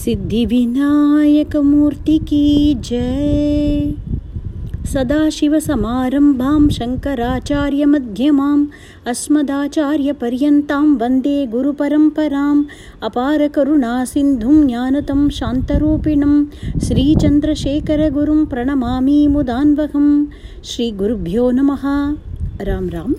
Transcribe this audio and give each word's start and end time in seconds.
सिद्धिविनायकमूर्ति 0.00 2.16
की 2.28 2.44
जय 2.84 3.94
सदाशिवसमारम्भां 4.92 6.60
शङ्कराचार्यमध्यमाम् 6.76 8.62
अस्मदाचार्यपर्यन्तां 9.12 10.84
वन्दे 11.00 11.34
गुरुपरम्पराम् 11.54 12.62
अपारकरुणासिन्धुं 13.08 14.56
ज्ञानतं 14.68 15.20
शान्तरूपिणं 15.38 16.34
श्रीचन्द्रशेखरगुरुं 16.86 18.40
प्रणमामि 18.52 19.18
मुदान्वहं 19.34 20.08
ஸ்ரீகுருப்பியோ 20.70 21.42
நமஹா 21.56 21.96
ராம் 22.68 22.88
ராம் 22.94 23.12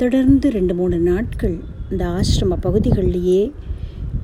தொடர்ந்து 0.00 0.46
ரெண்டு 0.56 0.74
மூணு 0.78 0.96
நாட்கள் 1.08 1.54
இந்த 1.90 2.02
ஆசிரம 2.16 2.56
பகுதிகள்லேயே 2.64 3.42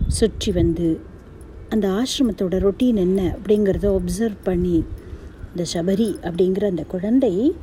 சுற்றி 0.08 0.52
வந்து 0.52 0.88
அந்த 1.70 1.88
ஆசிரமத்தோட 1.90 2.56
ரொட்டீன் 2.66 3.00
என்ன 3.06 3.36
அப்படிங்கிறத 3.36 3.88
ஒப்சர்வ் 3.98 4.38
பண்ணி 4.44 4.84
இந்த 5.50 5.64
சபரி 5.74 6.10
அப்படிங்கிற 6.22 6.66
அந்த 6.66 6.84
குழந்தை 6.84 7.56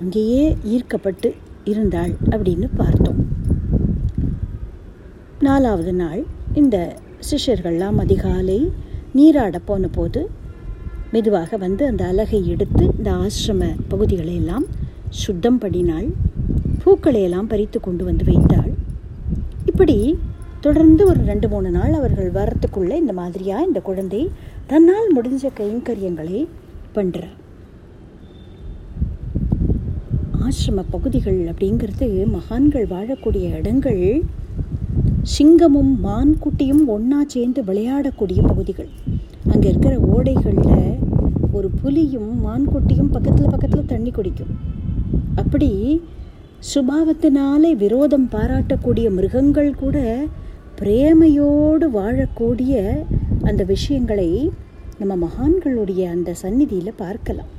அங்கேயே 0.00 0.56
ஈர்க்கப்பட்டு 0.64 1.34
இருந்தாள் 1.64 2.12
அப்படின்னு 2.30 2.68
பார்த்தோம். 2.76 3.20
நாலாவது 5.40 5.92
நாள் 5.92 6.24
இந்த 6.54 6.96
சிஷ்யர்கள்லாம் 7.30 7.98
அதிகாலை 7.98 8.70
நீராட 9.12 9.58
போன 9.58 9.88
போது 9.88 10.30
மெதுவாக 11.10 11.56
வந்து 11.56 11.86
அந்த 11.86 12.04
அலகை 12.04 12.48
எடுத்து 12.48 12.84
இந்த 12.98 13.10
ஆசிரம 13.12 13.70
பகுதிகளை 13.88 14.34
எல்லாம் 14.34 14.66
சுத்தம் 15.08 15.60
பண்ணினாள். 15.60 16.08
பூக்களை 16.84 17.22
எல்லாம் 17.22 17.46
பறித்து 17.46 17.80
கொண்டு 17.80 18.04
வந்து 18.04 18.24
வைத்தாள். 18.24 18.72
இப்படி 19.66 20.18
தொடர்ந்து 20.64 21.02
ஒரு 21.06 21.20
ரெண்டு 21.24 21.46
மூணு 21.48 21.70
நாள் 21.70 21.94
அவர்கள் 21.98 22.28
வரத்துக்குள்ளே 22.36 22.96
இந்த 23.02 23.12
மாதிரியாக 23.12 23.66
இந்த 23.68 23.80
குழந்தை 23.80 24.20
தன்னால் 24.66 25.08
முடிஞ்ச 25.16 25.46
கைங்கரியங்களை 25.60 26.40
பண்ணுறார் 26.94 27.38
ஆசிரம 30.44 30.84
பகுதிகள் 30.90 31.40
அப்படிங்கிறது 31.50 32.08
மகான்கள் 32.36 32.86
வாழக்கூடிய 32.94 33.46
இடங்கள் 33.58 34.04
சிங்கமும் 35.34 35.92
மான் 36.00 36.32
குட்டியும் 36.44 36.84
ஒன்றா 36.86 37.20
சேர்ந்து 37.26 37.60
விளையாடக்கூடிய 37.64 38.40
பகுதிகள். 38.46 38.88
அங்கே 39.52 39.66
இருக்கிற 39.68 39.94
ஓடைகளில் 40.12 40.96
ஒரு 41.52 41.68
புலியும் 41.80 42.32
மான்குட்டியும் 42.46 43.10
பக்கத்தில் 43.10 43.52
பக்கத்தில் 43.54 43.90
தண்ணி 43.92 44.10
குடிக்கும். 44.10 44.52
அப்படி 45.34 45.70
சுபாவத்தினாலே 46.72 47.70
விரோதம் 47.76 48.28
பாராட்டக்கூடிய 48.34 49.06
மிருகங்கள் 49.10 49.70
கூட 49.74 49.96
பிரேமையோடு 50.82 51.86
வாழக்கூடிய 51.96 52.74
அந்த 53.42 53.62
விஷயங்களை 53.64 54.30
நம்ம 55.00 55.14
மகான்களுடைய 55.26 56.02
அந்த 56.10 56.30
சந்நிதியில் 56.34 57.00
பார்க்கலாம். 57.02 57.50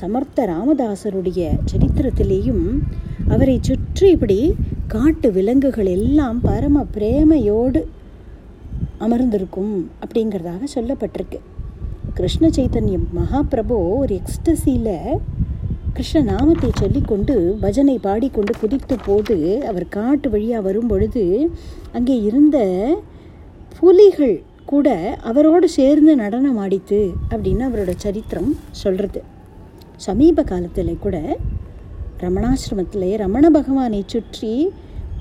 சமர்த்த 0.00 0.46
ராமதாசருடைய 0.46 1.40
சரித்திரத்திலேயும் 1.72 2.64
அவரை 3.28 3.56
சுற்றி 3.60 4.10
இப்படி 4.10 4.38
காட்டு 4.94 5.28
விலங்குகள் 5.32 5.90
எல்லாம் 5.96 6.40
பரம 6.40 6.84
பிரேமையோடு 6.94 7.82
அமர்ந்திருக்கும் 8.98 9.74
அப்படிங்கிறதாக 10.02 10.62
சொல்லப்பட்டிருக்கு. 10.74 11.40
கிருஷ்ண 12.14 12.48
சைத்தன்யம் 12.48 13.06
மகாபிரபு 13.18 13.76
ஒரு 13.98 14.20
எக்ஸ்டசியில் 14.20 14.96
கிருஷ்ண 15.92 16.20
நாமத்தை 16.20 16.70
சொல்லிக்கொண்டு 16.74 17.34
பஜனை 17.60 17.98
பாடிக்கொண்டு 17.98 18.52
குதித்த 18.60 18.96
போது 19.04 19.36
அவர் 19.66 19.86
காட்டு 19.88 20.30
வழியாக 20.30 20.62
வரும் 20.62 20.86
பொழுது 20.86 21.50
அங்கே 21.92 22.20
இருந்த 22.20 22.58
புலிகள் 23.80 24.42
கூட 24.64 25.18
அவரோடு 25.22 25.68
சேர்ந்து 25.68 26.16
நடனம் 26.16 26.56
ஆடித்து 26.56 27.00
அப்படின்னு 27.30 27.64
அவரோட 27.68 27.92
சரித்திரம் 27.96 28.56
சொல்கிறது 28.70 29.22
சமீப 29.96 30.42
காலத்தில் 30.42 30.98
கூட 30.98 31.36
ரமணாசிரமத்தில் 32.20 33.16
ரமண 33.16 33.50
பகவானை 33.50 34.02
சுற்றி 34.06 34.72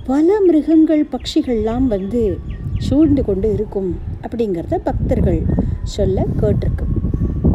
பல 0.06 0.40
மிருகங்கள் 0.40 1.06
பட்சிகள்லாம் 1.12 1.88
வந்து 1.88 2.38
சூழ்ந்து 2.78 3.24
கொண்டு 3.24 3.54
இருக்கும் 3.54 3.98
அப்படிங்கிறத 4.22 4.78
பக்தர்கள் 4.84 5.42
சொல்ல 5.84 6.26
கேட்டிருக்கு. 6.42 6.86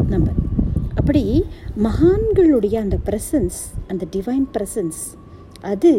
நம்ம 0.09 0.27
அப்படி 0.99 1.23
மகான்களுடைய 1.85 2.75
அந்த 2.83 2.97
ப்ரெசன்ஸ் 3.07 3.59
அந்த 3.91 4.03
டிவைன் 4.15 4.47
ப்ரெசன்ஸ் 4.55 5.01
அது 5.71 5.91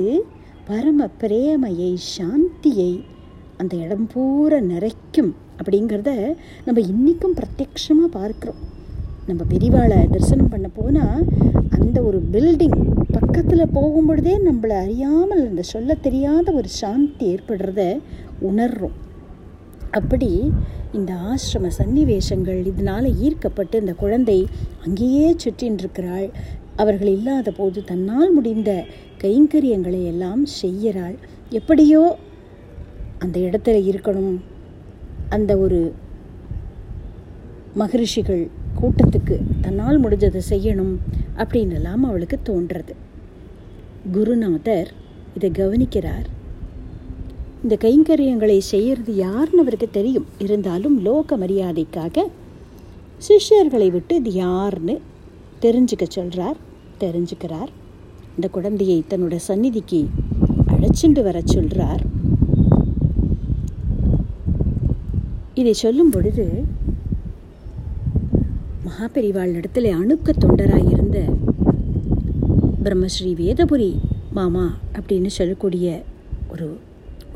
பரம 0.69 1.09
பிரேமையை 1.21 1.93
சாந்தியை 2.17 2.93
அந்த 3.57 3.77
இடம் 3.77 4.09
பூரா 4.13 4.59
நிறைக்கும் 4.73 5.31
அப்படிங்கிறத 5.59 6.11
நம்ம 6.67 6.81
இன்றைக்கும் 6.93 7.37
பிரத்யக்ஷமாக 7.39 8.11
பார்க்குறோம். 8.19 8.61
நம்ம 9.27 9.43
பெரிவாளை 9.55 9.99
தரிசனம் 10.11 10.53
பண்ண 10.53 10.69
போனால் 10.69 11.25
அந்த 11.79 11.97
ஒரு 12.03 12.21
பில்டிங் 12.35 12.79
பக்கத்தில் 13.17 13.73
போகும்பொழுதே 13.75 14.35
நம்மளை 14.49 14.77
அறியாமல் 14.85 15.43
அந்த 15.49 15.63
சொல்ல 15.75 15.97
தெரியாத 16.07 16.53
ஒரு 16.53 16.71
சாந்தி 16.81 17.27
ஏற்படுறத 17.33 17.83
உணர்றோம். 18.51 18.97
அப்படி 19.91 20.53
இந்த 20.93 21.15
ஆசிரம 21.15 21.71
சன்னிவேஷங்கள் 21.79 22.67
இதனால் 22.67 23.17
ஈர்க்கப்பட்டு 23.17 23.79
இந்த 23.79 23.93
குழந்தை 23.93 24.47
அங்கேயே 24.85 25.37
சுற்றின்றிருக்கிறாள். 25.45 26.31
அவர்கள் 26.77 27.09
இல்லாத 27.09 27.51
போது 27.51 27.85
தன்னால் 27.85 28.33
முடிந்த 28.33 28.85
கைங்கரியங்களை 29.23 30.05
எல்லாம் 30.05 30.47
செய்கிறாள். 30.47 31.15
எப்படியோ 31.51 32.17
அந்த 33.19 33.41
இடத்துல 33.41 33.77
இருக்கணும். 33.91 34.39
அந்த 35.29 35.57
ஒரு 35.57 35.93
மகரிஷிகள் 37.75 38.49
கூட்டத்துக்கு 38.81 39.41
தன்னால் 39.61 40.03
முடிஞ்சதை 40.05 40.41
செய்யணும் 40.51 40.97
அப்படின்னெல்லாம் 41.37 42.03
அவளுக்கு 42.03 42.39
தோன்றது. 42.45 42.95
குருநாதர் 44.13 44.93
இதை 45.35 45.51
கவனிக்கிறார். 45.51 46.27
இந்த 47.63 47.77
கைங்கரியங்களை 47.85 48.59
செய்கிறது 48.73 49.13
யாருன்னு 49.17 49.63
அவருக்கு 49.63 49.89
தெரியும். 49.91 50.27
இருந்தாலும் 50.39 50.97
லோக 51.07 51.37
மரியாதைக்காக 51.37 52.27
சிஷ்யர்களை 53.27 53.89
விட்டு 53.91 54.15
இது 54.17 54.33
யாருன்னு 54.33 54.95
தெரிஞ்சுக்க 55.63 56.05
சொல்கிறார் 56.09 56.59
தெரிஞ்சுக்கிறார். 57.01 57.71
இந்த 58.37 58.49
குழந்தையை 58.49 58.99
தன்னோட 59.11 59.37
சந்நிதிக்கு 59.49 60.01
அழைச்சிண்டு 60.73 61.23
வர 61.23 61.39
சொல்கிறார் 61.45 62.03
இதை 65.61 65.73
சொல்லும் 65.73 66.11
பொழுது 66.11 66.45
மகாபெரிவாள் 68.87 69.55
இடத்துல 69.59 69.91
அணுக்க 70.01 70.33
தொண்டராக 70.45 70.85
இருந்த 70.91 71.19
பிரம்மஸ்ரீ 72.85 73.33
வேதபுரி 73.41 73.91
மாமா 74.33 74.67
அப்படின்னு 74.99 75.31
சொல்லக்கூடிய 75.39 75.87
ஒரு 76.49 76.69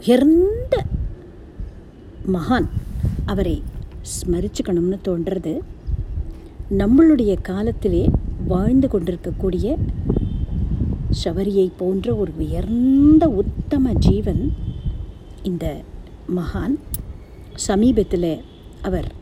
உயர்ந்த 0.06 0.76
மகான் 2.32 2.66
அவரை 3.24 3.62
ஸ்மரிச்சுக்கணும்னு 4.12 4.96
தோன்றது. 5.04 5.52
நம்மளுடைய 6.78 7.32
காலத்திலே 7.42 8.10
வாழ்ந்து 8.48 8.88
கொண்டிருக்கக்கூடிய 8.88 9.76
சபரியை 11.24 11.70
போன்ற 11.76 12.14
ஒரு 12.14 12.32
உயர்ந்த 12.38 13.28
உத்தம 13.28 13.92
ஜீவன் 13.92 14.52
இந்த 15.42 15.80
மகான். 16.36 16.74
சமீபத்தில் 17.54 18.40
அவர் 18.82 19.12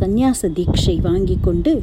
சந்நியாச 0.00 0.50
தீட்சை 0.58 1.00
வாங்கி 1.00 1.38
கொண்டு 1.40 1.82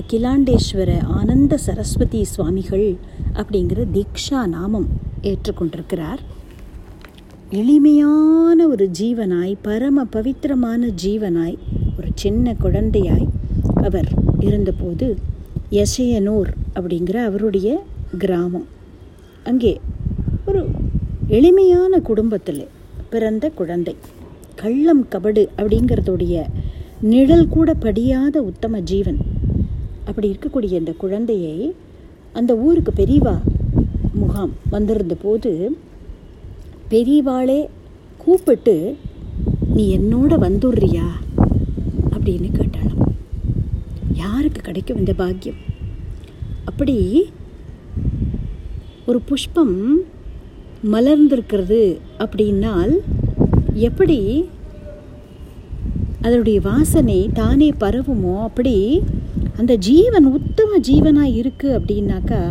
அகிலாண்டேஸ்வர 0.00 1.02
ஆனந்த 1.02 1.56
சரஸ்வதி 1.56 2.24
சுவாமிகள் 2.24 2.96
அப்படிங்கிற 3.34 3.86
தீக்ஷா 3.94 4.46
நாமம் 4.46 4.88
ஏற்றுக்கொண்டிருக்கிறார். 5.22 6.18
எளிமையான 7.58 8.66
ஒரு 8.68 8.90
ஜீவனாய் 8.98 9.54
பரம 9.62 10.04
பவித்திரமான 10.04 10.90
ஜீவனாய் 11.02 11.56
ஒரு 11.98 12.08
சின்ன 12.14 12.54
குழந்தையாய் 12.60 13.24
அவர் 13.74 14.08
இருந்தபோது 14.40 15.16
எசையனூர் 15.70 16.50
அப்படிங்கிற 16.74 17.16
அவருடைய 17.24 17.82
கிராமம். 18.18 18.66
அங்கே 19.44 19.80
ஒரு 20.46 20.62
எளிமையான 21.26 22.00
குடும்பத்தில் 22.00 22.62
பிறந்த 23.10 23.50
குழந்தை. 23.50 23.96
கள்ளம் 24.54 25.04
கபடு 25.10 25.44
அப்படிங்கிறதுடைய 25.58 26.46
நிழல் 27.00 27.48
கூட 27.48 27.74
படியாத 27.74 28.42
உத்தம 28.42 28.80
ஜீவன். 28.80 29.20
அப்படி 30.04 30.36
இருக்கக்கூடிய 30.36 30.72
இந்த 30.72 30.92
குழந்தையை 31.04 31.74
அந்த 32.32 32.56
ஊருக்கு 32.56 32.92
பெரியவா 32.96 33.36
முகாம் 34.12 34.52
வந்திருந்த 34.70 35.14
போது 35.22 35.78
பெரியவாளே 36.92 37.58
கூப்பிட்டு 38.22 38.96
நீ 39.74 39.84
என்னோட 39.96 40.32
வந்துடுறியா 40.44 41.06
அப்படின்னு 42.14 42.48
கேட்டாளாம். 42.56 43.12
யாருக்கு 44.12 44.60
கிடைக்கும் 44.62 44.98
இந்த 44.98 45.12
பாக்கியம்? 45.12 45.60
அப்படி 46.64 46.96
ஒரு 49.06 49.20
புஷ்பம் 49.20 49.76
மலர்ந்திருக்கிறது 50.92 51.82
அப்படின்னால் 52.18 52.94
எப்படி 53.88 54.18
அதனுடைய 56.20 56.60
வாசனை 56.60 57.30
தானே 57.32 57.70
பரவுமோ? 57.80 58.34
அப்படி 58.42 58.76
அந்த 59.56 59.74
ஜீவன் 59.88 60.26
உத்தம 60.38 60.78
ஜீவனாக 60.88 61.36
இருக்குது 61.40 61.76
அப்படின்னாக்கா 61.78 62.42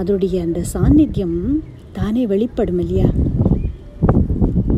அதோடைய 0.00 0.36
அந்த 0.40 0.60
சாநித்தியம் 0.72 1.38
தானே 1.98 2.22
வெளிப்படும் 2.32 2.78
இல்லையா? 2.78 3.08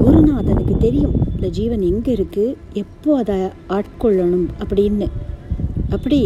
குருநாதனுக்கு 0.00 0.74
தெரியும். 0.78 1.14
இந்த 1.34 1.48
ஜீவன் 1.48 1.82
எங்கே 1.82 2.14
இருக்குது 2.14 2.56
எப்போ 2.72 3.16
அதை 3.22 3.38
ஆட்கொள்ளணும் 3.68 4.46
அப்படின்னு. 4.62 5.06
அப்படி 5.90 6.20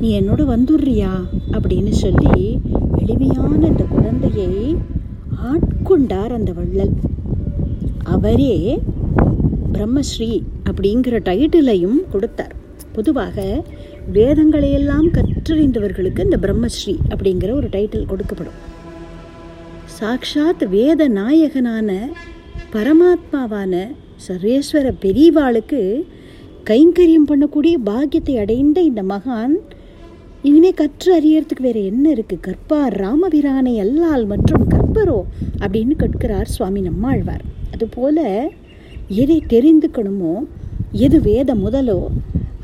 நீ 0.00 0.08
என்னோட 0.20 0.42
வந்துடுறியா? 0.54 1.12
அப்படின்னு 1.52 1.92
சொல்லி 2.02 2.60
எளிமையான 2.96 3.66
இந்த 3.66 3.84
குழந்தையை 3.84 4.76
ஆட்கொண்டார் 5.50 6.32
அந்த 6.38 6.52
வள்ளல். 6.52 6.94
அவரே 8.16 8.56
பிரம்மஸ்ரீ 9.72 10.32
அப்படிங்கிற 10.70 11.16
டைட்டிலையும் 11.28 11.98
கொடுத்தார். 12.10 12.54
பொதுவாக 12.92 13.64
வேதங்களையெல்லாம் 14.12 15.08
கற்றறிந்தவர்களுக்கு 15.16 16.24
இந்த 16.24 16.38
பிரம்மஸ்ரீ 16.42 16.94
அப்படிங்கிற 17.08 17.50
ஒரு 17.50 17.68
டைட்டில் 17.76 18.10
கொடுக்கப்படும். 18.12 18.60
சாக்ஷாத் 20.00 20.68
வேத 20.68 21.08
நாயகனான 21.08 22.08
பரமாத்மாவான 22.72 23.90
சர்வேஸ்வர 24.28 24.92
பெரியவாளுக்கு 25.00 26.04
கைங்கரியம் 26.64 27.26
பண்ணக்கூடிய 27.28 27.74
பாக்கியத்தை 27.84 28.38
அடைந்த 28.38 28.80
இந்த 28.80 29.02
மகான் 29.02 29.54
இனிமே 30.42 30.70
கற்று 30.70 31.20
அறியறதுக்கு 31.20 31.60
வேற 31.60 31.80
என்ன 31.80 32.10
இருக்கு? 32.10 32.38
கற்பார் 32.40 32.94
ராமபிரானை 32.94 33.74
அல்லால் 33.76 34.26
மற்றும் 34.26 34.68
கற்பரோ 34.68 35.22
அப்படின்னு 35.58 35.90
கேட்கிறார் 35.90 36.46
சுவாமி 36.46 36.80
நம்மாழ்வார். 36.80 37.44
அதுபோல 37.72 38.48
எதை 39.08 39.42
தெரிந்துக்கணுமோ 39.48 40.42
எது 40.92 41.20
வேத 41.20 41.54
முதலோ 41.54 42.06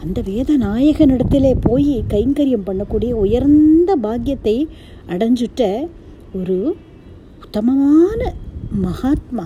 அந்த 0.02 0.20
வேத 0.20 0.56
நாயகனிடத்திலே 0.56 1.54
போய் 1.60 2.04
கைங்கரியம் 2.08 2.66
பண்ணக்கூடிய 2.66 3.12
உயர்ந்த 3.12 3.96
பாக்கியத்தை 3.96 4.68
அடைஞ்சுட்ட 5.08 5.88
ஒரு 6.34 6.76
உத்தமமான 7.46 8.20
மகாத்மா 8.84 9.44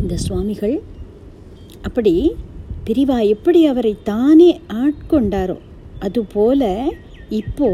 இந்த 0.00 0.16
சுவாமிகள். 0.16 0.80
அப்படி 1.82 2.14
பிரிவா 2.86 3.26
எப்படி 3.26 3.66
அவரை 3.66 3.96
தானே 4.04 4.60
ஆட்கொண்டாரோ 4.68 5.56
அதுபோல 5.98 6.62
இப்போ 7.28 7.68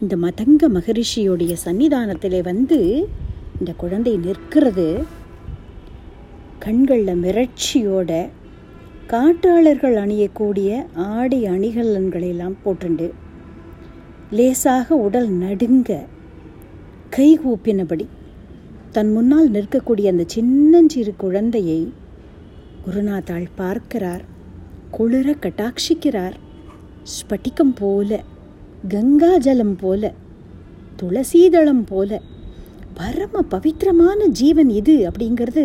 இந்த 0.00 0.16
மதங்க 0.16 0.68
மகரிஷியோடைய 0.76 1.54
சன்னிதானத்தில் 1.64 2.42
வந்து 2.42 2.80
இந்த 3.58 3.72
குழந்தை 3.72 4.16
நிற்கிறது. 4.16 5.04
கண்களில் 6.58 7.22
மிரட்சியோட 7.22 8.10
காட்டாளர்கள் 9.12 9.96
அணியக்கூடிய 10.04 10.70
ஆடை 10.94 11.40
அணிகலன்களெல்லாம் 11.44 12.58
போட்டுண்டு. 12.64 13.08
லேசாக 14.30 14.94
உடல் 14.96 15.28
நடுங்க 15.44 15.90
கைகூப்பினபடி 17.16 18.04
தன் 18.92 19.10
முன்னால் 19.12 19.50
நிற்கக்கூடிய 19.50 20.06
அந்த 20.12 20.24
சின்னஞ்சிறு 20.32 21.12
குழந்தையை 21.16 21.92
குருநாத்தாள் 22.84 23.46
பார்க்கிறார் 23.60 24.24
குளிர 24.90 25.28
கட்டாட்சிக்கிறார். 25.44 26.36
ஸ்பட்டிகம் 27.12 27.72
போல 27.74 28.18
கங்காஜலம் 28.88 29.76
போல 29.82 30.12
துளசீதளம் 31.02 31.84
போல 31.90 32.20
பரம 32.98 33.42
பவித்திரமான 33.54 34.26
ஜீவன் 34.40 34.70
இது 34.80 34.96
அப்படிங்கிறது 35.10 35.64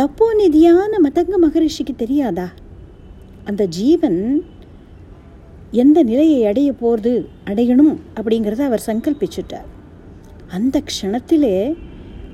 தப்போ 0.00 0.28
நிதியான 0.40 1.00
மதங்க 1.06 1.38
மகரிஷிக்கு 1.44 1.94
தெரியாதா? 1.96 2.48
அந்த 3.44 3.66
ஜீவன் 3.78 4.20
எந்த 5.84 5.98
நிலையை 6.02 6.42
அடைய 6.46 6.72
போகிறது 6.72 7.14
அடையணும் 7.44 7.94
அப்படிங்கிறத 8.16 8.62
அவர் 8.68 8.86
சங்கல்பிச்சுட்டார். 8.86 9.66
அந்த 10.48 10.82
க்ஷணத்திலே 10.82 11.74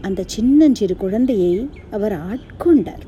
அந்த 0.03 0.23
சின்னஞ்சிறு 0.27 0.97
குழந்தையை 0.97 1.71
அவர் 1.91 2.13
ஆட்கொண்டார். 2.13 3.05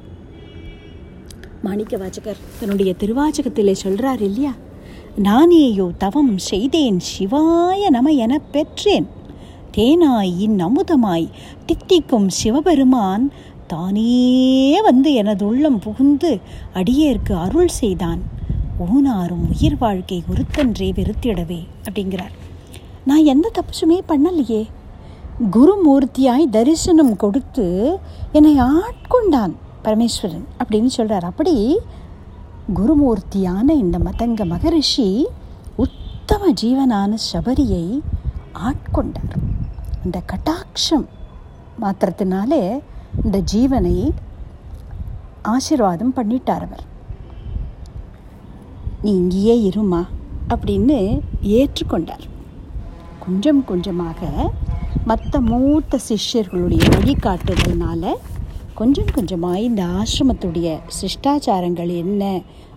மாணிக்க 1.62 1.96
வாச்சகர் 1.96 2.36
தன்னுடைய 2.60 2.94
திருவாச்சகத்திலே 2.98 3.72
சொல்கிறார் 3.72 4.22
இல்லையா? 4.22 4.52
நானேயோ 5.22 5.90
தவம் 5.98 6.38
செய்தேன் 6.38 7.00
சிவாய 7.00 7.90
நம 7.90 8.10
என 8.10 8.38
பெற்றேன். 8.38 9.06
தேனாய் 9.76 10.32
இந்நமுதமாய் 10.40 11.28
தித்திக்கும் 11.66 12.28
சிவபெருமான் 12.28 13.32
தானே 13.66 14.80
வந்து 14.80 15.12
எனது 15.12 15.46
உள்ளம் 15.46 15.78
புகுந்து 15.78 16.40
அடியேற்கு 16.74 17.36
அருள் 17.36 17.68
செய்தான். 17.68 18.22
ஊனாரும் 18.78 19.44
உயிர் 19.54 19.78
வாழ்க்கை 19.78 20.22
ஒருத்தன்றே 20.28 20.92
வெறுத்திடவே 20.92 21.66
அப்படிங்கிறார். 21.82 22.34
நான் 23.04 23.24
எந்த 23.24 23.50
தப்புசுமே 23.54 24.00
பண்ணலையே. 24.08 24.66
குருமூர்த்தியாய் 25.42 26.44
தரிசனம் 26.50 27.16
கொடுத்து 27.16 27.64
என்னை 28.32 28.52
ஆட்கொண்டான் 28.60 29.54
பரமேஸ்வரன் 29.84 30.44
அப்படின்னு 30.58 30.86
சொல்கிறார் 30.86 31.24
அப்படி 31.24 31.78
குருமூர்த்தியான 32.74 33.66
இந்த 33.74 33.98
மதங்க 33.98 34.44
மகரிஷி 34.52 35.08
உத்தம 35.76 36.52
ஜீவனான 36.62 37.14
சபரியை 37.32 38.00
ஆட்கொண்டார். 38.68 39.34
இந்த 40.04 40.22
கட்டாட்சம் 40.30 41.06
மாத்திரத்தினாலே 41.82 42.80
இந்த 43.24 43.38
ஜீவனை 43.52 44.10
ஆசிர்வாதம் 45.42 46.16
பண்ணிட்டார் 46.16 46.64
அவர். 46.66 46.84
நீ 49.02 49.10
இங்கேயே 49.10 49.70
இருமா 49.70 50.02
அப்படின்னு 50.48 50.98
ஏற்றுக்கொண்டார். 51.42 52.24
கொஞ்சம் 53.26 53.64
கொஞ்சமாக 53.64 54.20
மற்ற 55.06 55.40
மூத்த 55.40 55.98
சிஷ்யர்களுடைய 56.08 56.84
வழிகாட்டுதல்னால 56.94 58.12
கொஞ்சம் 58.74 59.10
கொஞ்சமாக 59.14 59.60
இந்த 59.60 59.82
ஆசிரமத்துடைய 60.00 60.68
சிஷ்டாச்சாரங்கள் 61.00 61.90
என்ன 61.94 62.22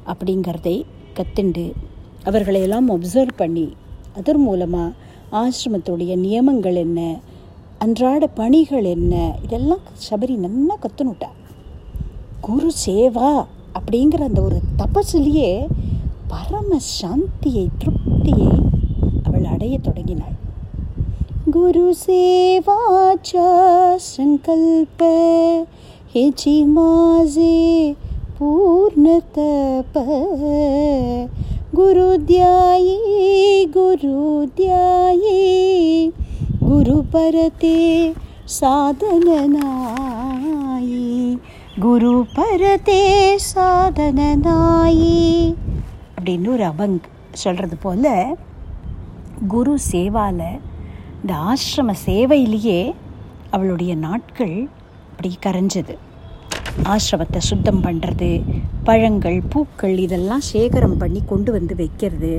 அப்படிங்கிறதை 0.06 0.86
கத்துண்டு 1.14 1.66
அவர்களையெல்லாம் 2.24 2.90
ஒப்சர்வ் 2.90 3.34
பண்ணி 3.36 3.68
அதன் 4.16 4.42
மூலமாக 4.42 4.96
ஆசிரமத்துடைய 5.32 6.16
நியமங்கள் 6.18 6.76
என்ன 6.76 7.00
அன்றாட 7.78 8.28
பணிகள் 8.28 8.84
என்ன 8.84 9.14
இதெல்லாம் 9.44 9.84
சபரி 10.10 10.36
நல்லா 10.38 10.76
கற்றுனுட்டா 10.82 11.30
குரு 12.42 12.72
சேவா 12.86 13.32
அப்படிங்கிற 13.74 14.24
அந்த 14.24 14.42
ஒரு 14.42 14.60
தபசிலேயே 14.78 15.52
பரம 16.28 16.80
சாந்தியை 17.02 17.68
திருப்தியை 17.78 18.52
அவள் 19.24 19.46
அடைய 19.46 19.78
தொடங்கினாள். 19.80 20.37
குரு 21.55 21.85
சேவாச்ச 22.01 23.33
சங்கல்ப 24.07 25.01
हेची 26.15 26.55
माझे 26.75 27.55
पूर्ण 28.39 29.19
तप 29.37 29.95
गुरुद्यायी 31.77 32.99
गुरुद्यायी 33.77 35.39
गुरुपरते 36.65 37.79
साधन 38.59 39.27
नायी 39.55 41.09
குருபரதே 41.83 43.03
சாதனநாயி 43.51 45.15
அப்படின்னு 46.17 46.49
ஒரு 46.55 46.65
அபங் 46.69 46.97
சொல்கிறது 47.35 47.77
போல் 47.77 48.09
குரு 49.49 49.75
சேவால 49.87 50.41
இந்த 51.24 51.34
ஆசிரம 51.34 51.94
சேவையிலேயே 52.06 52.80
அவளுடைய 53.50 53.96
நாட்கள் 53.96 54.56
அப்படி 55.12 55.30
கரைஞ்சது. 55.46 55.96
ஆசிரமத்தை 56.84 57.38
சுத்தம் 57.38 57.84
பண்ணுறது 57.84 58.30
பழங்கள் 58.84 59.42
பூக்கள் 59.50 59.98
இதெல்லாம் 59.98 60.44
சேகரம் 60.54 60.98
பண்ணி 60.98 61.22
கொண்டு 61.26 61.52
வந்து 61.52 61.76
வைக்கிறது 61.76 62.34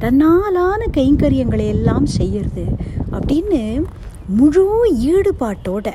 தன்னாலான 0.00 0.80
கைங்கரியங்களை 0.92 1.66
எல்லாம் 1.66 2.06
செய்யறது 2.06 2.64
அப்படின்னு 3.12 3.60
முழு 4.28 4.64
ஈடுபாட்டோட 5.12 5.86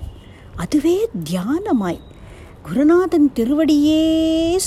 அதுவே 0.56 0.98
தியானமாய் 1.24 2.00
குருநாதன் 2.62 3.30
திருவடியே 3.34 4.02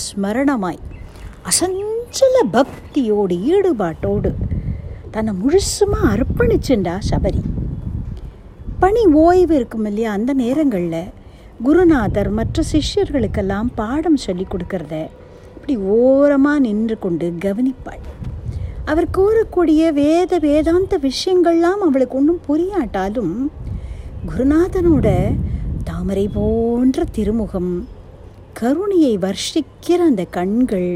ஸ்மரணமாய் 0.03 0.81
அசஞ்சல 1.45 2.37
பக்தியோடு 2.53 3.37
ஈடுபாட்டோடு 3.45 4.31
தன்னை 5.15 5.33
முழுசுமாக 5.41 6.11
அர்ப்பணிச்சுண்டா 6.13 6.95
சபரி. 7.11 7.41
பணி 8.79 9.03
ஓய்வு 9.25 9.55
இருக்கும் 9.55 9.85
இல்லையா 9.85 10.13
அந்த 10.13 10.33
நேரங்களில் 10.33 11.11
குருநாதர் 11.63 12.31
மற்ற 12.31 12.63
சிஷ்யர்களுக்கெல்லாம் 12.73 13.69
பாடம் 13.75 14.17
சொல்லி 14.17 14.47
கொடுக்கறத 14.47 14.95
இப்படி 15.57 15.77
ஓரமாக 15.77 16.59
நின்று 16.59 16.97
கொண்டு 16.99 17.27
கவனிப்பாள். 17.45 18.03
அவர் 18.85 19.09
கூறக்கூடிய 19.17 19.93
வேத 19.93 20.39
வேதாந்த 20.39 20.99
விஷயங்கள்லாம் 20.99 21.83
அவளுக்கு 21.89 22.17
ஒன்றும் 22.19 22.43
புரியாட்டாலும் 22.49 23.35
குருநாதனோட 24.31 25.09
தாமரை 25.85 26.27
போன்ற 26.35 27.05
திருமுகம் 27.13 27.73
கருணையை 28.53 29.15
வர்ஷிக்கிற 29.19 30.01
அந்த 30.11 30.25
கண்கள் 30.25 30.91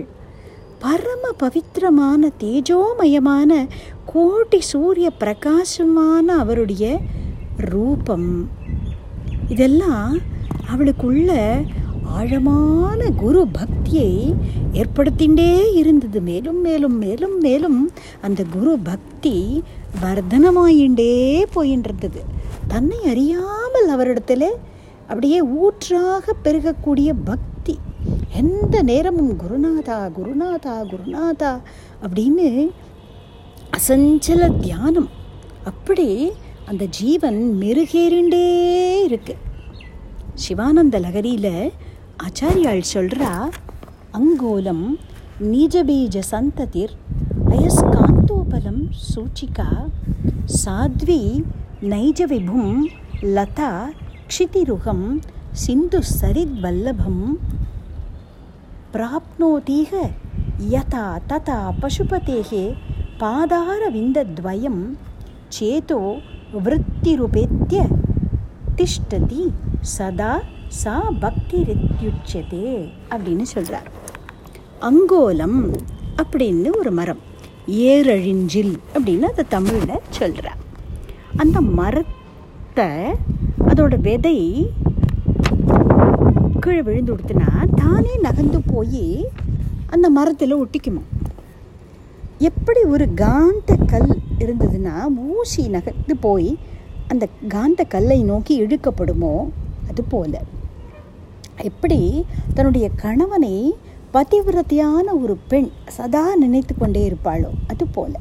பரம 0.78 1.32
பவித்திரமான 1.36 2.30
தேஜோமயமான 2.40 3.68
கோட்டி 4.14 4.58
சூரிய 4.58 5.10
பிரகாசமான 5.10 6.36
அவருடைய 6.36 6.98
ரூபம். 7.56 8.48
இதெல்லாம் 9.48 10.16
அவளுக்குள்ள 10.72 11.30
ஆழமான 12.04 13.10
குரு 13.10 13.48
பக்தியை 13.52 14.34
ஏற்படுத்திண்டே 14.72 15.74
இருந்தது. 15.74 16.20
மேலும் 16.20 16.60
மேலும் 16.60 16.98
மேலும் 16.98 17.38
மேலும் 17.38 17.90
அந்த 18.20 18.44
குரு 18.44 18.78
பக்தி 18.78 19.62
வர்தனமாயிண்டே 20.02 21.42
போயின்றது 21.54 22.22
தன்னை 22.68 22.98
அறியாமல் 23.08 23.90
அவரிடத்துல 23.90 24.44
அப்படியே 25.02 25.42
ஊற்றாக 25.44 26.34
பெருகக்கூடிய 26.44 27.12
பக்தி 27.24 27.78
எந்த 28.40 28.76
நேரமும் 28.82 29.34
குருநாதா 29.42 29.98
குருநாதா 30.16 30.74
குருநாதா 30.90 31.52
அப்படின்னு 32.02 32.48
அசஞ்சல 33.76 34.42
தியானம். 34.60 35.08
அப்படி 35.64 36.08
அந்த 36.66 36.84
ஜீவன் 36.98 37.40
மெருகேறிண்டே 37.60 38.46
இருக்கு. 39.08 39.34
சிவானந்த 40.34 40.96
லகரியில் 41.00 41.54
ஆச்சாரியாள் 42.24 42.82
சொல்கிறா 42.94 43.30
அங்கோலம் 44.18 44.84
நீஜபீஜ 45.52 46.18
சந்ததிர் 46.32 46.94
அயஸ்காந்தோபலம் 47.50 48.82
சூச்சிகா 49.10 49.70
சாத்வி 50.64 51.20
நைஜ 51.92 52.20
விபும் 52.32 52.76
லதா 53.36 53.72
க்ஷிதிருகம் 54.30 55.06
சிந்து 55.64 56.00
சரித் 56.20 56.56
வல்லபம் 56.64 57.22
प्राप्नोतीह 58.95 59.91
यथा 60.71 61.05
तथा 61.31 61.59
पशुपतेः 61.83 62.51
पादारविन्दद्वयं 63.21 64.77
चेतो 65.51 65.99
वृत्तिरुपेत्य 66.65 67.77
திஷ்டதி 68.77 69.41
சதா 69.93 70.29
சா 70.77 70.93
பக்திரித்யுச்சதே 71.21 72.69
அப்படின்னு 73.11 73.45
சொல்கிறார் 73.45 73.89
அங்கோலம் 74.81 75.57
அப்படின்னு 76.21 76.69
ஒரு 76.79 76.91
மரம் 76.91 77.21
ஏரழிஞ்சில் 77.87 78.73
அப்படின்னு 78.93 79.27
அதை 79.29 79.43
தமிழில் 79.49 80.07
சொல்கிறார் 80.09 80.61
அந்த 81.37 81.57
மரத்தை 81.79 82.87
அதோட 83.71 83.93
விதை 84.07 84.37
கீழே 86.63 86.81
விழுந்து 86.81 87.11
கொடுத்துனா 87.11 87.49
தானே 87.74 88.18
நகர்ந்து 88.18 88.60
போய் 88.66 89.28
அந்த 89.86 90.10
மரத்தில் 90.10 90.56
ஒட்டிக்குமா? 90.56 91.00
எப்படி 92.38 92.82
ஒரு 92.82 93.14
காந்த 93.14 93.76
கல் 93.86 94.18
இருந்ததுன்னா 94.38 95.16
ஊசி 95.16 95.68
நகர்ந்து 95.68 96.16
போய் 96.16 96.58
அந்த 97.08 97.28
காந்த 97.48 97.84
கல்லை 97.84 98.22
நோக்கி 98.22 98.62
இழுக்கப்படுமோ? 98.62 99.48
அது 99.88 100.04
போல. 100.04 100.42
எப்படி 101.62 102.24
தன்னுடைய 102.54 102.90
கணவனை 102.96 103.74
பதிவிரத்தையான 104.14 105.22
ஒரு 105.22 105.36
பெண் 105.48 105.70
சதா 105.88 106.36
நினைத்து 106.36 106.74
கொண்டே 106.74 107.08
இருப்பாளோ? 107.08 107.48
அது 107.68 107.86
போல. 107.86 108.18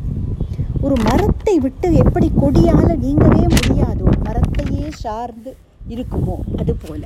ஒரு 0.82 0.96
மரத்தை 1.04 1.60
விட்டு 1.60 1.94
எப்படி 1.94 2.32
கொடியால் 2.42 2.98
நீங்கவே 3.04 3.56
முடியாதோ? 3.56 4.08
மரத்தையே 4.24 4.90
சார்ந்து 4.90 5.56
இருக்குமோ? 5.90 6.36
அதுபோல. 6.60 7.04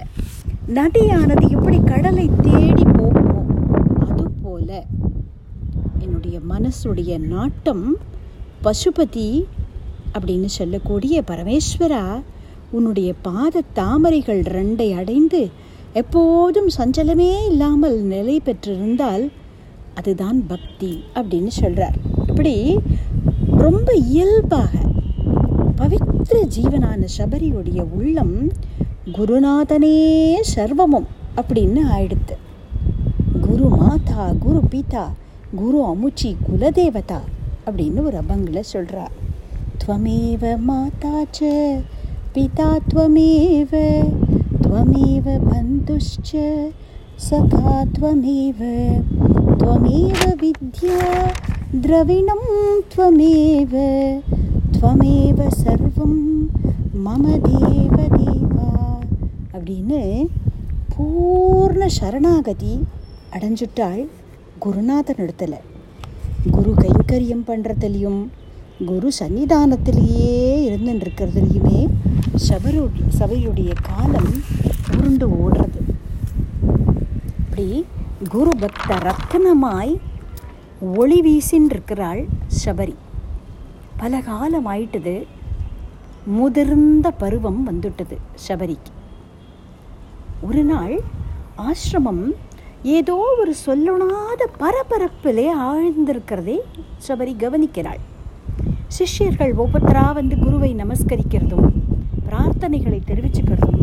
நதியானது 0.74 1.46
எப்படி 1.50 1.78
கடலை 1.84 2.26
தேடி 2.42 2.84
போகுமோ 2.90 3.40
அதுபோல 4.06 4.70
என்னுடைய 6.00 6.40
மனசுடைய 6.50 7.18
நாட்டம் 7.28 7.86
பசுபதி 8.64 9.30
அப்படின்னு 10.14 10.50
சொல்லக்கூடிய 10.52 11.24
பரமேஸ்வரா 11.28 12.04
உன்னுடைய 12.72 13.10
பாத 13.22 13.64
தாமரைகள் 13.74 14.42
ரெண்டை 14.52 14.90
அடைந்து 14.96 15.42
எப்போதும் 15.94 16.70
சஞ்சலமே 16.78 17.32
இல்லாமல் 17.46 17.98
நிலை 18.06 18.42
பெற்றிருந்தால் 18.46 19.26
அதுதான் 19.94 20.48
பக்தி 20.48 20.92
அப்படின்னு 21.16 21.52
சொல்கிறார் 21.54 21.98
இப்படி 22.28 22.56
ரொம்ப 23.58 23.90
இயல்பாக 24.06 24.74
ருத்ர 26.30 26.48
ஜீவனான 26.56 27.04
சபரியுடைய 27.14 27.80
உள்ளம் 27.98 28.34
குருநாதனே 29.16 29.96
சர்வமும் 30.52 31.08
அப்படின்னு 31.40 31.82
ஆயிடுத்து. 31.94 32.36
குரு 33.46 33.68
மாதா 33.72 34.26
குரு 34.44 34.60
பிதா 34.74 35.06
குரு 35.60 35.80
அமுச்சி 35.92 36.30
குலதேவதா 36.46 37.20
அப்படின்னு 37.66 38.04
ஒரு 38.10 38.18
அபங்கில் 38.22 38.70
சொல்கிறா 38.74 39.06
துவமேவ 39.84 40.54
மாதா 40.70 41.16
ச 41.32 41.52
பிதா 42.36 42.70
துவமேவ 42.92 43.74
துவமேவ 44.64 45.26
பந்துஷ்ச 45.50 46.46
சகா 47.30 47.76
துவமேவ 47.96 48.62
துவமேவ 49.62 50.22
வித்யா 50.44 51.00
திரவிணம் 51.82 52.50
துவமேவ 52.94 53.74
துவமேவ 54.80 55.46
சர்வம் 55.62 56.20
மம 57.06 57.24
தேவ 57.46 57.96
தேவா 58.18 58.68
அப்படின்னு 59.56 60.02
பூர்ண 60.94 61.82
சரணாகதி 61.96 62.74
அடைஞ்சுட்டாள் 63.36 64.04
குருநாதன் 64.64 65.20
இடத்துல. 65.24 65.56
குரு 66.56 66.72
கைங்கரியம் 66.82 67.44
பண்ணுறதுலையும் 67.50 68.22
குரு 68.92 69.12
சன்னிதானத்திலேயே 69.20 70.40
இருந்துன்னு 70.70 71.04
இருக்கிறதுலையுமே 71.06 71.82
சபருடைய 72.48 73.10
சபையுடைய 73.20 73.74
காலம் 73.90 74.32
உருண்டு 74.96 75.30
ஓடுறது. 75.42 75.84
அப்படி 77.44 77.68
குரு 78.36 78.56
பக்த 78.64 79.02
ரத்தனமாய் 79.10 79.94
ஒளி 80.96 81.22
வீசின்னு 81.28 81.76
இருக்கிறாள் 81.78 82.24
சபரி. 82.64 82.98
பல 84.02 84.20
காலம் 84.28 84.68
ஆயிட்டுது 84.74 85.14
முதிர்ந்த 86.38 87.08
பருவம் 87.22 87.62
வந்துட்டது 87.70 88.18
சபரிக்கு. 88.48 88.92
ஒரு 90.48 90.62
நாள் 90.64 90.94
ஆசிரமம் 91.66 92.24
ஏதோ 92.98 93.16
ஒரு 93.40 93.54
சொல்லுணாத 93.66 94.42
பரபரப்பிலே 94.62 95.48
ஆழ்ந்திருக்கிறதை 95.70 96.58
சபரி 97.08 97.34
கவனிக்கிறாள். 97.44 98.02
சிஷ்யர்கள் 98.98 99.54
ஒவ்வொருத்தரா 99.64 100.06
வந்து 100.20 100.38
குருவை 100.38 100.72
நமஸ்கரிக்கிறதும் 100.76 101.68
பிரார்த்தனைகளை 102.30 103.02
தெரிவிச்சுக்கிறதும் 103.10 103.82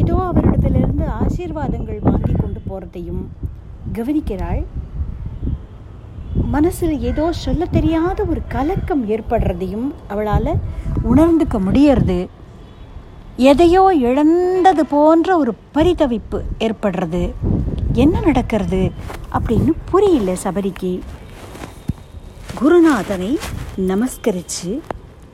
ஏதோ 0.00 0.16
அவரிடத்திலிருந்து 0.30 1.06
ஆசீர்வாதங்கள் 1.22 2.00
வாங்கி 2.08 2.34
கொண்டு 2.40 2.62
போகிறதையும் 2.68 3.22
கவனிக்கிறாள். 3.98 4.62
மனசில் 6.54 7.00
ஏதோ 7.00 7.32
சொல்ல 7.32 7.64
தெரியாத 7.64 8.24
ஒரு 8.24 8.40
கலக்கம் 8.48 9.08
ஏற்படுறதையும் 9.08 9.86
அவளால் 10.08 10.50
உணர்ந்துக்க 11.10 11.56
முடியறது. 11.66 12.28
எதையோ 13.36 13.94
இழந்தது 14.00 14.86
போன்ற 14.86 15.36
ஒரு 15.38 15.54
பரிதவிப்பு 15.74 16.38
ஏற்படுறது. 16.58 17.22
என்ன 17.92 18.20
நடக்கிறது 18.20 18.90
அப்படின்னு 19.32 19.72
புரியல 19.90 20.32
சபரிக்கு. 20.44 21.00
குருநாதனை 22.60 23.30
நமஸ்கரித்து 23.90 24.70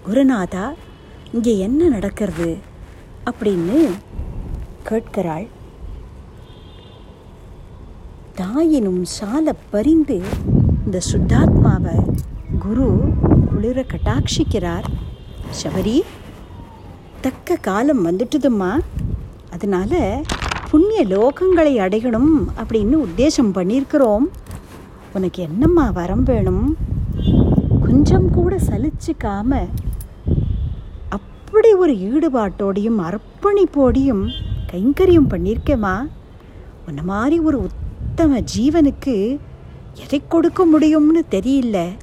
குருநாதா 0.07 0.67
இங்கே 1.33 1.59
என்ன 1.59 1.89
நடக்கிறது 1.89 2.57
அப்படின்னு 3.31 3.79
கேட்கிறாள். 4.83 5.47
தாயினும் 8.37 9.03
சால 9.17 9.53
பறிந்து 9.71 10.17
இந்த 10.85 11.01
சுத்தாத்மாவை 11.13 11.97
குரு 12.59 13.01
குளிர 13.51 13.85
கட்டாட்சிக்கிறார். 13.85 14.85
சபரி 15.63 16.01
தக்க 17.21 17.57
காலம் 17.57 18.07
வந்துட்டுதும்மா. 18.07 18.79
அதனால் 19.51 20.25
புண்ணிய 20.71 21.05
லோகங்களை 21.05 21.77
அடையணும் 21.79 22.33
அப்படின்னு 22.57 23.07
உத்தேசம் 23.07 23.53
பண்ணியிருக்கிறோம். 23.55 24.27
உனக்கு 25.13 25.43
என்னம்மா 25.43 25.91
வரம் 25.91 26.23
வேணும்? 26.23 26.77
கொஞ்சம் 27.81 28.31
கூட 28.31 28.57
சலிச்சுக்காம 28.57 29.69
அப்படி 31.09 31.73
ஒரு 31.73 31.93
ஈடுபாட்டோடையும் 31.93 33.01
அர்ப்பணிப்போடையும் 33.09 34.31
கைங்கரியம் 34.73 35.31
பண்ணியிருக்கேம்மா. 35.31 36.09
உன்ன 36.87 37.03
மாதிரி 37.03 37.39
ஒரு 37.39 37.63
உத்தம 37.63 38.41
ஜீவனுக்கு 38.57 39.39
எதை 39.95 40.23
கொடுக்க 40.29 40.67
முடியும்னு 40.67 41.23
தெரியல. 41.31 41.97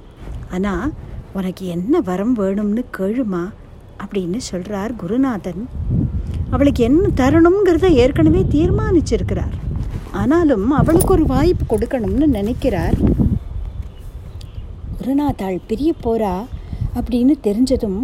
ஆனால் 0.51 0.91
உனக்கு 1.34 1.65
என்ன 1.65 2.00
வரம் 2.00 2.36
வேணும்னு 2.38 2.84
கேளுமா 2.98 3.43
அப்படின்னு 4.03 4.38
சொல்கிறார் 4.38 4.96
குருநாதன். 4.96 5.67
அவளுக்கு 6.50 6.84
என்ன 6.84 7.08
தரணுங்கிறத 7.15 7.89
ஏற்கனவே 7.91 8.41
தீர்மானிச்சிருக்கிறார். 8.51 9.55
ஆனாலும் 10.12 10.72
அவளுக்கு 10.72 11.12
ஒரு 11.12 11.25
வாய்ப்பு 11.25 11.77
கொடுக்கணும்னு 11.77 12.25
நினைக்கிறார். 12.25 12.96
குருநாதாள் 15.01 15.60
பிரிய 15.67 15.93
போறா 16.03 16.46
அப்படின்னு 16.96 17.36
தெரிஞ்சதும் 17.43 18.01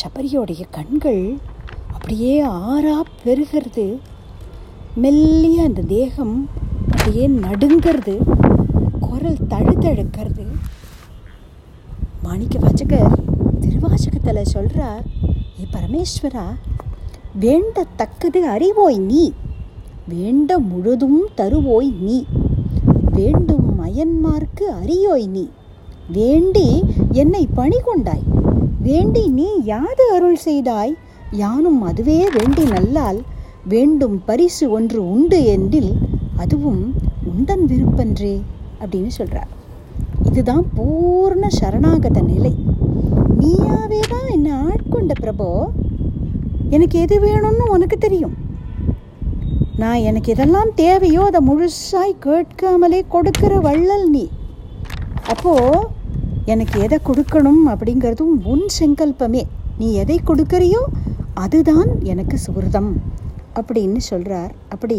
சபரியோடைய 0.00 0.62
கண்கள் 0.70 1.36
அப்படியே 1.92 2.44
ஆறா 2.46 3.00
பெருகிறது. 3.24 3.98
மெல்லிய 4.94 5.62
அந்த 5.62 5.82
தேகம் 5.82 6.48
அப்படியே 6.90 7.28
நடுங்கிறது. 7.28 8.16
குரல் 9.20 9.48
தழுதழுக்கிறது. 9.48 10.44
மாணிக்க 12.22 12.58
வாச்சகர் 12.58 13.16
திருவாசகத்தில் 13.60 14.50
சொல்கிறார் 14.52 15.02
ஏ 15.60 15.64
பரமேஸ்வரா 15.72 16.44
வேண்டத்தக்கது 17.40 18.40
அறிவோய் 18.52 18.98
நீ 18.98 19.32
வேண்ட 20.08 20.58
முழுதும் 20.58 21.18
தருவோய் 21.36 21.90
நீ 22.00 22.16
வேண்டும் 23.12 23.66
மயன்மார்க்கு 23.80 24.66
அறியோய் 24.82 25.26
நீ 25.26 25.44
வேண்டி 26.12 26.82
என்னை 27.12 27.48
பணி 27.54 27.80
கொண்டாய் 27.80 28.24
வேண்டி 28.82 29.28
நீ 29.28 29.48
யாது 29.64 30.06
அருள் 30.14 30.40
செய்தாய் 30.44 30.94
யானும் 31.30 31.82
அதுவே 31.82 32.18
வேண்டி 32.38 32.64
நல்லால் 32.70 33.20
வேண்டும் 33.64 34.22
பரிசு 34.24 34.70
ஒன்று 34.70 35.02
உண்டு 35.10 35.44
என்றில் 35.44 35.92
அதுவும் 36.36 36.94
உந்தன் 37.32 37.66
விருப்பன்றே. 37.66 38.34
அப்படின்னு 38.82 39.10
சொல்கிறார் 39.18 39.50
இதுதான் 40.28 40.64
பூர்ண 40.76 41.46
சரணாகத 41.60 42.18
நிலை. 42.22 42.52
நீயாவே 43.40 44.00
தான் 44.12 44.28
என்னை 44.28 44.52
ஆட்கொண்ட 44.52 45.12
பிரபோ? 45.22 45.48
எனக்கு 46.76 46.98
எது 46.98 47.16
வேணும்னு 47.20 47.64
உனக்கு 47.76 47.98
தெரியும். 47.98 48.34
நான் 49.76 50.04
எனக்கு 50.08 50.34
எதெல்லாம் 50.34 50.70
தேவையோ 50.74 51.22
அதை 51.28 51.40
முழுசாய் 51.48 52.14
கேட்காமலே 52.26 53.04
கொடுக்கிற 53.08 53.60
வள்ளல் 53.60 54.08
நீ. 54.10 54.24
அப்போ 55.32 55.54
எனக்கு 56.44 56.76
எதை 56.80 56.98
கொடுக்கணும் 57.08 57.62
அப்படிங்கிறதும் 57.72 58.34
உன் 58.52 58.66
சங்கல்பமே. 58.80 59.42
நீ 59.78 59.88
எதை 59.92 60.20
கொடுக்கறியோ 60.26 60.82
அதுதான் 61.34 61.90
எனக்கு 62.12 62.36
சுகிருதம் 62.46 62.92
அப்படின்னு 63.60 64.00
சொல்கிறார் 64.10 64.52
அப்படி 64.68 64.98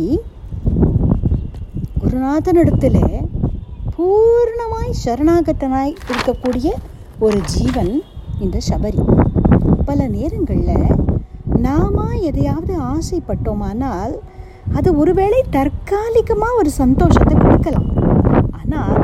குருநாதனிடத்தில் 2.02 3.21
பூர்ணமாய் 4.02 4.94
சரணாகத்தனாய் 5.02 5.92
இருக்கக்கூடிய 6.12 6.68
ஒரு 7.26 7.40
ஜீவன் 7.54 7.92
இந்த 8.44 8.58
சபரி. 8.68 9.02
பல 9.90 10.00
நேரங்களில் 10.14 10.96
நாம 11.66 12.06
எதையாவது 12.30 12.74
ஆசைப்பட்டோமானால் 12.94 14.16
அது 14.78 14.90
ஒருவேளை 15.02 15.42
தற்காலிகமாக 15.58 16.60
ஒரு 16.62 16.72
சந்தோஷத்தை 16.80 17.36
கொடுக்கலாம். 17.44 17.88
ஆனால் 18.60 18.98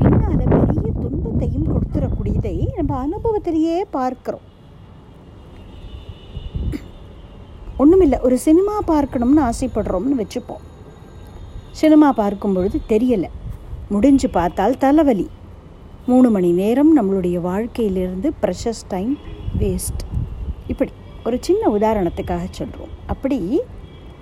பின்னால் 0.00 0.42
பெரிய 0.56 0.90
துன்பத்தையும் 1.04 1.70
கொடுத்துடக்கூடியதை 1.72 2.56
நம்ம 2.80 2.98
அனுபவத்திலேயே 3.04 3.78
பார்க்குறோம். 3.98 4.44
ஒன்றுமில்லை 7.82 8.20
ஒரு 8.28 8.38
சினிமா 8.48 8.76
பார்க்கணும்னு 8.92 9.42
ஆசைப்படுறோம்னு 9.50 10.22
வச்சுப்போம். 10.24 10.64
சினிமா 11.82 12.10
பார்க்கும் 12.22 12.56
பொழுது 12.58 12.78
தெரியலை. 12.94 13.32
முடிஞ்சு 13.88 14.28
பார்த்தால் 14.28 14.78
தலைவலி. 14.78 15.28
மூணு 16.06 16.30
மணி 16.30 16.50
நேரம் 16.50 16.90
நம்மளுடைய 16.98 17.40
வாழ்க்கையிலிருந்து 17.40 18.32
ப்ரெஷஸ் 18.42 18.82
டைம் 18.88 19.18
வேஸ்ட் 19.58 20.02
இப்படி 20.66 20.92
ஒரு 21.24 21.36
சின்ன 21.40 21.68
உதாரணத்துக்காக 21.68 22.44
சொல்கிறோம் 22.50 22.92
அப்படி 23.06 23.60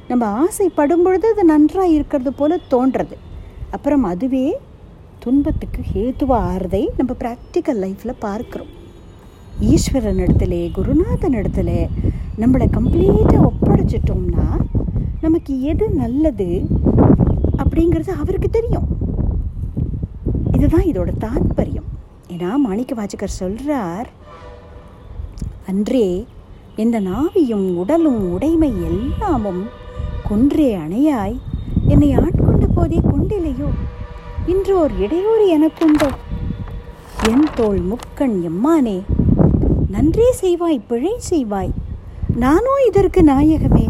நம்ம 0.08 0.26
ஆசைப்படும் 0.26 1.02
பொழுது 1.02 1.26
அது 1.32 1.44
நன்றாக 1.44 1.88
இருக்கிறது 1.88 2.32
போல 2.32 2.58
தோன்றது. 2.70 3.16
அப்புறம் 3.70 4.04
அதுவே 4.04 4.56
துன்பத்துக்கு 5.18 5.82
ஹேத்துவாக 5.94 6.48
ஆறுதை 6.52 6.82
நம்ம 6.96 7.14
ப்ராக்டிக்கல் 7.22 7.80
லைஃப்பில் 7.84 8.22
பார்க்குறோம். 8.26 8.72
ஈஸ்வரன் 9.60 10.16
இடத்துல 10.16 10.72
குருநாதன் 10.72 11.38
இடத்துல 11.40 11.70
நம்மளை 12.42 12.66
கம்ப்ளீட்டாக 12.76 13.48
ஒப்படைச்சிட்டோம்னா 13.50 14.48
நமக்கு 15.20 15.62
எது 15.62 15.88
நல்லது 16.02 16.50
அப்படிங்கிறது 17.62 18.10
அவருக்கு 18.22 18.50
தெரியும். 18.50 18.88
இதுதான் 20.64 20.90
இதோட 20.90 21.10
தாத்பரியம். 21.24 21.88
ஏன்னா 22.32 22.50
மாணிக்க 22.56 22.92
வாச்சகர் 22.98 23.38
சொல்கிறார் 23.38 24.08
அன்றே 25.66 26.26
இந்த 26.82 26.96
நாவியும் 27.00 27.66
உடலும் 27.80 28.32
உடைமை 28.34 28.70
எல்லாமும் 28.90 29.60
கொன்றே 30.28 30.68
அணையாய். 30.84 31.36
என்னை 31.92 32.08
ஆட்கொண்ட 32.16 32.66
போதே 32.76 33.00
கொண்டிலையோ? 33.10 33.68
இன்று 34.46 34.74
ஓர் 34.76 34.94
இடையூறு 35.00 35.44
எனக்குண்டோ? 35.56 36.10
என் 37.30 37.46
தோள் 37.54 37.82
முக்கண் 37.90 38.36
எம்மானே 38.50 38.98
நன்றே 39.96 40.32
செய்வாய் 40.40 40.80
பிழை 40.88 41.14
செய்வாய். 41.30 41.72
நானோ 42.44 42.74
இதற்கு 42.88 43.22
நாயகமே 43.32 43.86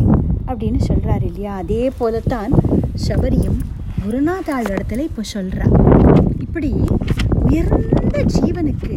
அப்படின்னு 0.49 0.83
சொல்கிறார் 0.91 1.27
இல்லையா? 1.31 1.55
அதே 1.55 1.91
போலத்தான் 2.01 2.53
சபரியும் 3.09 3.61
குருநாதாள் 4.05 4.73
இடத்துல 4.75 5.07
இப்போ 5.11 5.23
சொல்கிறார் 5.23 5.73
இப்படி 6.55 6.75
உயர்ந்த 7.47 8.19
ஜீவனுக்கு 8.35 8.97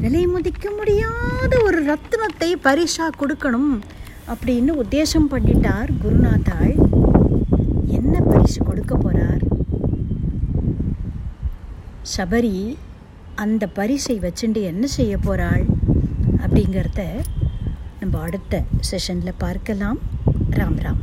விலை 0.00 0.22
மதிக்க 0.32 0.70
முடியாத 0.78 1.52
ஒரு 1.66 1.78
ரத்னத்தை 1.90 2.48
பரிசா 2.66 3.06
கொடுக்கணும் 3.20 3.70
அப்படின்னு 4.32 4.72
உத்தேசம் 4.82 5.30
பண்ணிட்டார் 5.30 5.90
குருநாதாள். 6.02 6.74
என்ன 7.98 8.20
பரிசு 8.28 8.60
கொடுக்க 8.64 8.96
போறார்? 8.96 9.42
சபரி 12.16 12.54
அந்த 13.44 13.66
பரிசை 13.80 14.18
வச்சுட்டு 14.26 14.62
என்ன 14.72 14.86
செய்ய 14.98 15.16
போகிறாள் 15.28 15.66
அப்படிங்கிறத 16.42 17.06
நம்ம 18.00 18.20
அடுத்த 18.26 18.62
செஷனில் 18.90 19.40
பார்க்கலாம். 19.46 20.00
ராம் 20.58 20.80
ராம். 20.86 21.02